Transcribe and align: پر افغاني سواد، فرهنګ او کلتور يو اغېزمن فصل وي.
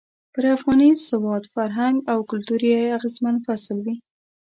پر 0.33 0.43
افغاني 0.55 0.89
سواد، 1.07 1.43
فرهنګ 1.53 1.97
او 2.11 2.19
کلتور 2.31 2.61
يو 2.69 2.79
اغېزمن 2.97 3.35
فصل 3.45 3.77
وي. 3.85 3.95